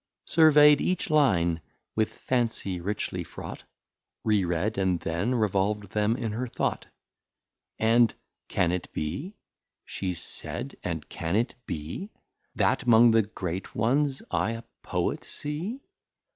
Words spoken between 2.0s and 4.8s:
Fancy richly fraught, Re read,